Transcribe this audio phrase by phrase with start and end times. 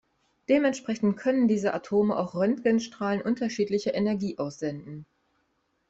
[0.49, 5.05] Dementsprechend können diese Atome auch Röntgenstrahlen unterschiedlicher Energie aussenden.